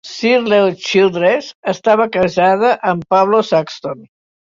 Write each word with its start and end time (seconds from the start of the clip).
Shirley 0.09 0.73
Childress 0.85 1.51
estava 1.73 2.09
casada 2.19 2.75
amb 2.95 3.09
Pablo 3.17 3.47
Saxton. 3.55 4.07